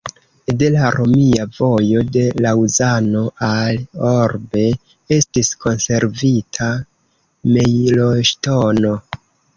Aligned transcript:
De 0.59 0.67
la 0.75 0.85
romia 0.93 1.43
vojo 1.57 2.01
de 2.15 2.23
Laŭzano 2.45 3.21
al 3.49 3.77
Orbe 4.13 4.63
estis 5.19 5.53
konservita 5.67 6.71
mejloŝtono. 7.55 8.97